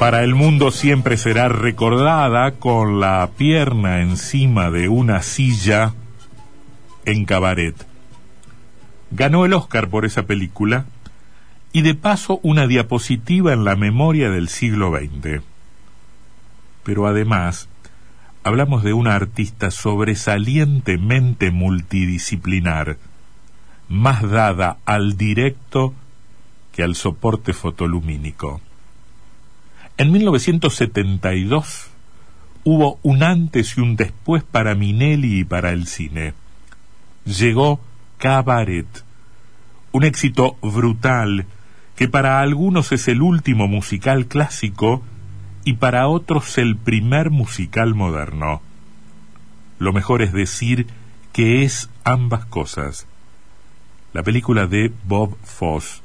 Para 0.00 0.24
el 0.24 0.34
mundo 0.34 0.70
siempre 0.70 1.18
será 1.18 1.50
recordada 1.50 2.52
con 2.52 3.00
la 3.00 3.28
pierna 3.36 4.00
encima 4.00 4.70
de 4.70 4.88
una 4.88 5.20
silla 5.20 5.92
en 7.04 7.26
cabaret. 7.26 7.74
Ganó 9.10 9.44
el 9.44 9.52
Oscar 9.52 9.90
por 9.90 10.06
esa 10.06 10.22
película 10.22 10.86
y 11.74 11.82
de 11.82 11.94
paso 11.94 12.40
una 12.42 12.66
diapositiva 12.66 13.52
en 13.52 13.64
la 13.64 13.76
memoria 13.76 14.30
del 14.30 14.48
siglo 14.48 14.90
XX. 14.90 15.42
Pero 16.82 17.06
además, 17.06 17.68
hablamos 18.42 18.82
de 18.82 18.94
una 18.94 19.14
artista 19.14 19.70
sobresalientemente 19.70 21.50
multidisciplinar, 21.50 22.96
más 23.90 24.22
dada 24.22 24.78
al 24.86 25.18
directo 25.18 25.92
que 26.72 26.84
al 26.84 26.94
soporte 26.94 27.52
fotolumínico. 27.52 28.62
En 30.00 30.12
1972 30.12 31.90
hubo 32.64 32.98
un 33.02 33.22
antes 33.22 33.76
y 33.76 33.82
un 33.82 33.96
después 33.96 34.42
para 34.42 34.74
Minelli 34.74 35.40
y 35.40 35.44
para 35.44 35.72
el 35.72 35.86
cine. 35.86 36.32
Llegó 37.26 37.80
Cabaret, 38.16 38.86
un 39.92 40.04
éxito 40.04 40.56
brutal 40.62 41.44
que 41.96 42.08
para 42.08 42.40
algunos 42.40 42.92
es 42.92 43.08
el 43.08 43.20
último 43.20 43.68
musical 43.68 44.24
clásico 44.24 45.02
y 45.66 45.74
para 45.74 46.08
otros 46.08 46.56
el 46.56 46.78
primer 46.78 47.28
musical 47.28 47.94
moderno. 47.94 48.62
Lo 49.78 49.92
mejor 49.92 50.22
es 50.22 50.32
decir 50.32 50.86
que 51.34 51.62
es 51.62 51.90
ambas 52.04 52.46
cosas. 52.46 53.06
La 54.14 54.22
película 54.22 54.66
de 54.66 54.94
Bob 55.04 55.36
Foss, 55.44 56.00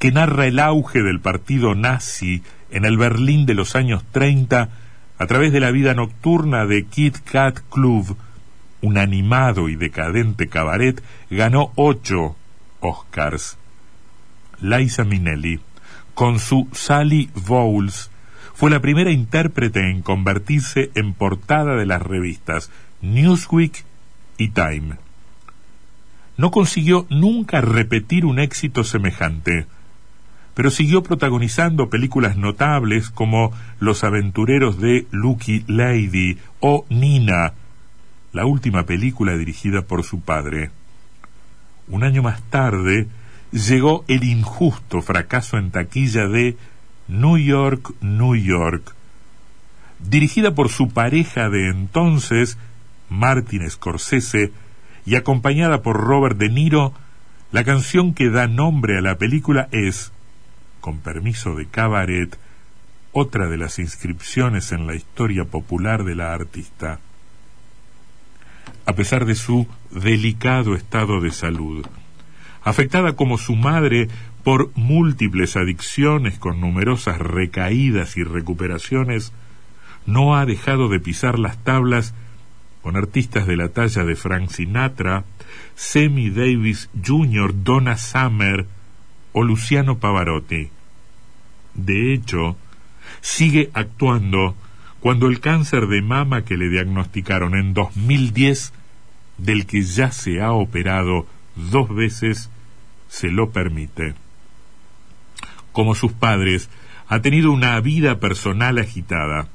que 0.00 0.10
narra 0.10 0.46
el 0.46 0.58
auge 0.58 1.04
del 1.04 1.20
partido 1.20 1.76
nazi 1.76 2.42
en 2.74 2.84
el 2.84 2.98
Berlín 2.98 3.46
de 3.46 3.54
los 3.54 3.76
años 3.76 4.02
30 4.10 4.68
a 5.16 5.26
través 5.26 5.52
de 5.52 5.60
la 5.60 5.70
vida 5.70 5.94
nocturna 5.94 6.66
de 6.66 6.84
Kit 6.84 7.18
Kat 7.18 7.60
Club, 7.70 8.16
un 8.82 8.98
animado 8.98 9.68
y 9.68 9.76
decadente 9.76 10.48
cabaret, 10.48 11.00
ganó 11.30 11.70
ocho 11.76 12.36
Oscars. 12.80 13.56
Liza 14.60 15.04
Minnelli, 15.04 15.60
con 16.14 16.40
su 16.40 16.68
Sally 16.72 17.30
Bowles, 17.46 18.10
fue 18.54 18.70
la 18.70 18.80
primera 18.80 19.12
intérprete 19.12 19.90
en 19.90 20.02
convertirse 20.02 20.90
en 20.96 21.14
portada 21.14 21.76
de 21.76 21.86
las 21.86 22.02
revistas 22.02 22.70
Newsweek 23.02 23.84
y 24.36 24.48
Time. 24.48 24.96
No 26.36 26.50
consiguió 26.50 27.06
nunca 27.08 27.60
repetir 27.60 28.26
un 28.26 28.40
éxito 28.40 28.82
semejante 28.82 29.66
pero 30.54 30.70
siguió 30.70 31.02
protagonizando 31.02 31.90
películas 31.90 32.36
notables 32.36 33.10
como 33.10 33.52
Los 33.80 34.04
aventureros 34.04 34.80
de 34.80 35.06
Lucky 35.10 35.64
Lady 35.66 36.38
o 36.60 36.86
Nina, 36.88 37.52
la 38.32 38.46
última 38.46 38.84
película 38.84 39.36
dirigida 39.36 39.82
por 39.82 40.04
su 40.04 40.20
padre. 40.20 40.70
Un 41.88 42.04
año 42.04 42.22
más 42.22 42.40
tarde 42.50 43.08
llegó 43.52 44.04
el 44.08 44.24
injusto 44.24 45.02
fracaso 45.02 45.58
en 45.58 45.70
taquilla 45.70 46.26
de 46.26 46.56
New 47.08 47.36
York, 47.36 47.92
New 48.00 48.34
York, 48.34 48.94
dirigida 50.00 50.54
por 50.54 50.68
su 50.68 50.88
pareja 50.88 51.48
de 51.50 51.68
entonces, 51.68 52.58
Martin 53.08 53.68
Scorsese, 53.68 54.52
y 55.06 55.16
acompañada 55.16 55.82
por 55.82 55.98
Robert 56.00 56.38
De 56.38 56.48
Niro, 56.48 56.94
la 57.52 57.62
canción 57.62 58.14
que 58.14 58.30
da 58.30 58.46
nombre 58.46 58.98
a 58.98 59.02
la 59.02 59.18
película 59.18 59.68
es 59.70 60.13
con 60.84 60.98
permiso 60.98 61.54
de 61.54 61.64
Cabaret, 61.64 62.38
otra 63.12 63.48
de 63.48 63.56
las 63.56 63.78
inscripciones 63.78 64.70
en 64.70 64.86
la 64.86 64.94
historia 64.94 65.46
popular 65.46 66.04
de 66.04 66.14
la 66.14 66.34
artista. 66.34 67.00
A 68.84 68.92
pesar 68.92 69.24
de 69.24 69.34
su 69.34 69.66
delicado 69.90 70.74
estado 70.74 71.22
de 71.22 71.30
salud, 71.30 71.86
afectada 72.62 73.16
como 73.16 73.38
su 73.38 73.56
madre 73.56 74.08
por 74.42 74.72
múltiples 74.74 75.56
adicciones 75.56 76.38
con 76.38 76.60
numerosas 76.60 77.16
recaídas 77.16 78.18
y 78.18 78.22
recuperaciones, 78.22 79.32
no 80.04 80.36
ha 80.36 80.44
dejado 80.44 80.90
de 80.90 81.00
pisar 81.00 81.38
las 81.38 81.56
tablas 81.64 82.12
con 82.82 82.98
artistas 82.98 83.46
de 83.46 83.56
la 83.56 83.70
talla 83.70 84.04
de 84.04 84.16
Frank 84.16 84.50
Sinatra, 84.50 85.24
Sammy 85.76 86.28
Davis 86.28 86.90
Jr., 87.02 87.54
Donna 87.64 87.96
Summer, 87.96 88.66
o 89.34 89.42
Luciano 89.42 89.98
Pavarotti. 89.98 90.70
De 91.74 92.14
hecho, 92.14 92.56
sigue 93.20 93.70
actuando 93.74 94.56
cuando 95.00 95.26
el 95.26 95.40
cáncer 95.40 95.88
de 95.88 96.00
mama 96.00 96.46
que 96.46 96.56
le 96.56 96.70
diagnosticaron 96.70 97.54
en 97.54 97.74
2010, 97.74 98.72
del 99.36 99.66
que 99.66 99.82
ya 99.82 100.10
se 100.12 100.40
ha 100.40 100.52
operado 100.52 101.26
dos 101.56 101.94
veces, 101.94 102.48
se 103.08 103.28
lo 103.28 103.50
permite. 103.50 104.14
Como 105.72 105.94
sus 105.94 106.12
padres, 106.12 106.70
ha 107.08 107.20
tenido 107.20 107.52
una 107.52 107.78
vida 107.80 108.18
personal 108.18 108.78
agitada. 108.78 109.48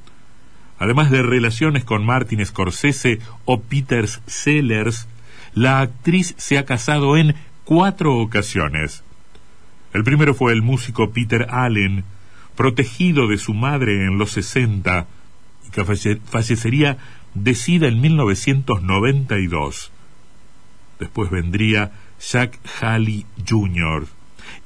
Además 0.78 1.10
de 1.10 1.24
relaciones 1.24 1.84
con 1.84 2.06
Martin 2.06 2.46
Scorsese 2.46 3.20
o 3.46 3.62
Peter 3.62 4.08
Sellers, 4.08 5.08
la 5.56 5.80
actriz 5.80 6.36
se 6.38 6.58
ha 6.58 6.66
casado 6.66 7.18
en 7.18 7.36
cuatro 7.64 8.18
ocasiones. 8.18 9.04
El 9.94 10.04
primero 10.04 10.34
fue 10.34 10.54
el 10.54 10.62
músico 10.62 11.12
Peter 11.12 11.48
Allen, 11.50 12.04
protegido 12.56 13.28
de 13.28 13.38
su 13.38 13.54
madre 13.54 14.06
en 14.06 14.18
los 14.18 14.32
60 14.32 15.08
y 15.68 15.72
que 15.72 15.86
fallecería 15.86 16.98
de 17.34 17.56
SIDA 17.56 17.88
en 17.88 18.02
1992. 18.02 19.92
Después 21.00 21.32
vendría 21.32 21.92
Jack 22.20 22.60
Halley 22.82 23.26
Jr., 23.48 24.08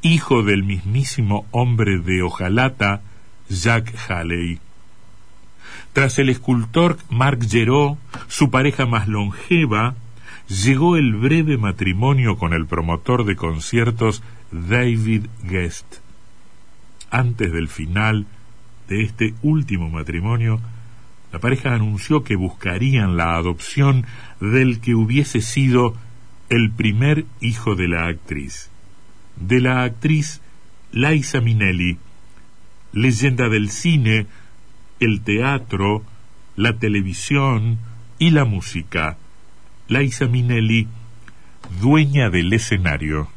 hijo 0.01 0.43
del 0.43 0.63
mismísimo 0.63 1.45
hombre 1.51 1.99
de 1.99 2.23
hojalata, 2.23 3.01
Jack 3.49 3.93
Halley. 4.09 4.59
Tras 5.93 6.17
el 6.17 6.29
escultor 6.29 6.97
Marc 7.09 7.47
Geraud, 7.47 7.97
su 8.27 8.49
pareja 8.49 8.85
más 8.85 9.07
longeva, 9.07 9.95
llegó 10.61 10.97
el 10.97 11.15
breve 11.15 11.57
matrimonio 11.57 12.37
con 12.37 12.53
el 12.53 12.67
promotor 12.67 13.25
de 13.25 13.35
conciertos 13.35 14.21
David 14.51 15.25
Guest. 15.43 15.85
Antes 17.09 17.51
del 17.51 17.67
final 17.67 18.27
de 18.87 19.03
este 19.03 19.33
último 19.41 19.89
matrimonio, 19.89 20.59
la 21.31 21.39
pareja 21.39 21.73
anunció 21.73 22.23
que 22.23 22.35
buscarían 22.35 23.17
la 23.17 23.35
adopción 23.35 24.05
del 24.39 24.79
que 24.79 24.93
hubiese 24.93 25.41
sido 25.41 25.95
el 26.49 26.69
primer 26.71 27.25
hijo 27.41 27.75
de 27.75 27.87
la 27.87 28.05
actriz, 28.05 28.69
de 29.37 29.59
la 29.59 29.83
actriz 29.83 30.41
Liza 30.91 31.41
Minnelli, 31.41 31.97
leyenda 32.91 33.49
del 33.49 33.71
cine, 33.71 34.27
el 34.99 35.21
teatro, 35.21 36.03
la 36.55 36.77
televisión 36.77 37.79
y 38.19 38.29
la 38.29 38.45
música. 38.45 39.17
Laisa 39.93 40.25
Minelli, 40.25 40.87
dueña 41.79 42.31
del 42.31 42.51
escenario. 42.51 43.29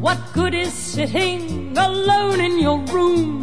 What 0.00 0.18
good 0.34 0.52
is 0.52 0.72
sitting 0.72 1.78
alone 1.78 2.40
in 2.40 2.58
your 2.58 2.80
room? 2.86 3.42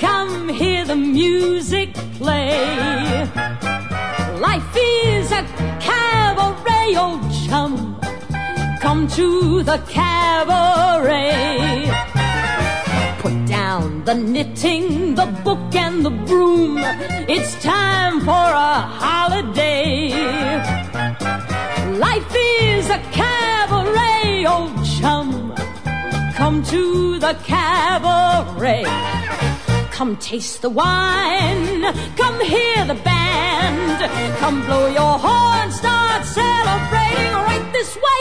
Come 0.00 0.48
hear 0.48 0.84
the 0.84 0.96
music 0.96 1.94
play. 2.18 3.30
Life 4.40 4.76
is 4.76 5.30
a 5.30 5.44
cabaret, 5.78 6.96
old 6.96 7.30
chum. 7.46 7.91
Come 8.92 9.08
to 9.08 9.62
the 9.62 9.78
cabaret. 9.88 11.56
Put 13.20 13.46
down 13.46 14.04
the 14.04 14.12
knitting, 14.12 15.14
the 15.14 15.24
book, 15.42 15.74
and 15.74 16.04
the 16.04 16.10
broom. 16.10 16.76
It's 17.26 17.54
time 17.62 18.20
for 18.20 18.30
a 18.30 18.74
holiday. 19.02 20.10
Life 22.06 22.34
is 22.36 22.90
a 22.90 22.98
cabaret, 23.16 24.44
old 24.44 24.84
chum. 24.84 25.54
Come 26.34 26.62
to 26.64 27.18
the 27.18 27.32
cabaret. 27.44 28.84
Come 29.90 30.18
taste 30.18 30.60
the 30.60 30.68
wine. 30.68 31.80
Come 32.18 32.38
hear 32.44 32.84
the 32.84 33.00
band. 33.02 34.36
Come 34.36 34.60
blow 34.66 34.86
your 34.88 35.18
horn. 35.18 35.72
Start 35.72 36.01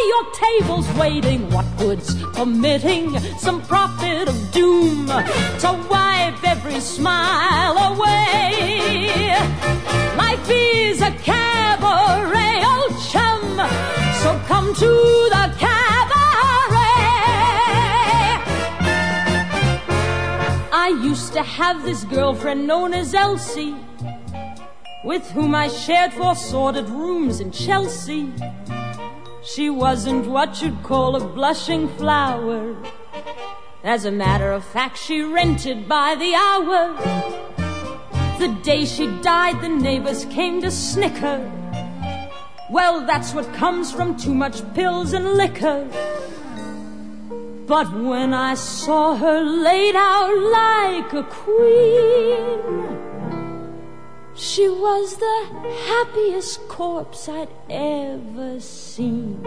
your 0.07 0.31
table's 0.31 0.89
waiting. 0.97 1.49
What 1.51 1.65
good's 1.77 2.15
permitting 2.33 3.19
some 3.37 3.61
prophet 3.63 4.27
of 4.27 4.51
doom 4.51 5.07
to 5.07 5.87
wipe 5.89 6.43
every 6.43 6.79
smile 6.79 7.77
away? 7.93 9.35
Life 10.17 10.49
is 10.49 11.01
a 11.01 11.11
cabaret, 11.11 12.63
old 12.65 12.93
chum. 13.09 13.57
So 14.21 14.39
come 14.47 14.73
to 14.73 14.91
the 15.29 15.53
cabaret. 15.57 15.91
I 20.73 20.99
used 21.03 21.33
to 21.33 21.43
have 21.43 21.83
this 21.83 22.03
girlfriend 22.05 22.67
known 22.67 22.93
as 22.93 23.13
Elsie, 23.13 23.75
with 25.03 25.29
whom 25.31 25.55
I 25.55 25.67
shared 25.67 26.13
four 26.13 26.35
sordid 26.35 26.89
rooms 26.89 27.39
in 27.39 27.51
Chelsea. 27.51 28.31
She 29.43 29.71
wasn't 29.71 30.27
what 30.27 30.61
you'd 30.61 30.83
call 30.83 31.15
a 31.15 31.27
blushing 31.27 31.87
flower. 31.97 32.75
As 33.83 34.05
a 34.05 34.11
matter 34.11 34.51
of 34.51 34.63
fact, 34.63 34.97
she 34.97 35.21
rented 35.21 35.87
by 35.87 36.13
the 36.13 36.35
hour. 36.35 36.93
The 38.37 38.49
day 38.63 38.85
she 38.85 39.07
died, 39.21 39.59
the 39.61 39.69
neighbors 39.69 40.25
came 40.25 40.61
to 40.61 40.69
snicker. 40.69 41.51
Well, 42.69 43.05
that's 43.07 43.33
what 43.33 43.51
comes 43.53 43.91
from 43.91 44.15
too 44.15 44.33
much 44.35 44.61
pills 44.75 45.13
and 45.13 45.33
liquor. 45.33 45.87
But 47.65 47.91
when 47.93 48.33
I 48.33 48.53
saw 48.53 49.15
her 49.15 49.41
laid 49.41 49.95
out 49.95 50.37
like 50.37 51.13
a 51.13 51.23
queen, 51.23 53.10
she 54.35 54.67
was 54.69 55.17
the 55.17 55.47
happiest 55.87 56.67
corpse 56.67 57.27
I'd 57.27 57.49
ever 57.69 58.59
seen. 58.59 59.43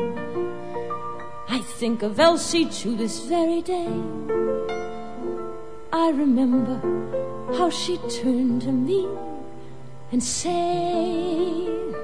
I 1.49 1.61
think 1.61 2.03
of 2.03 2.21
Elsie 2.21 2.67
to 2.67 2.97
this 2.97 3.21
very 3.27 3.63
day. 3.63 3.89
I 5.93 6.11
remember 6.11 6.79
how 7.57 7.71
she 7.71 7.97
turned 8.09 8.63
to 8.63 8.73
me 8.73 9.09
and 10.13 10.23
said, 10.23 11.95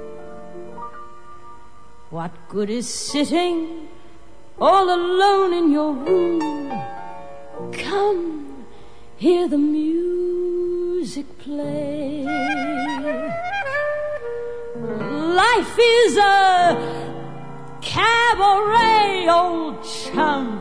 What 2.10 2.32
good 2.48 2.70
is 2.70 2.88
sitting 2.88 3.88
all 4.60 4.94
alone 4.94 5.52
in 5.52 5.70
your 5.70 5.92
room? 5.92 6.70
Come, 7.72 8.66
hear 9.16 9.48
the 9.48 9.58
music 9.58 10.19
play. 11.38 12.24
Life 15.44 15.78
is 15.78 16.16
a 16.18 16.76
cabaret, 17.80 19.26
old 19.28 19.82
chum. 19.82 20.58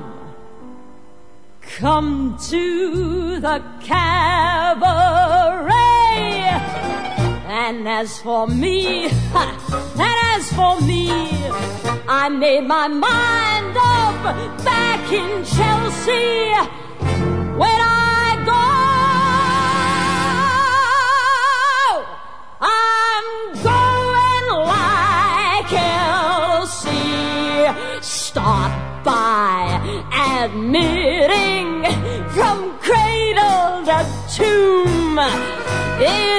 Come 1.62 2.38
to 2.50 3.39
the 3.41 3.62
cabaret. 3.81 4.80
And 7.47 7.88
as 7.88 8.19
for 8.19 8.47
me, 8.47 9.07
and 9.07 10.01
as 10.35 10.53
for 10.53 10.80
me, 10.81 11.09
I 12.07 12.30
made 12.30 12.65
my 12.65 12.88
mind 12.88 13.77
up 13.77 14.63
back 14.63 15.12
in 15.12 15.44
Chelsea 15.44 16.53
Yeah. 35.99 36.38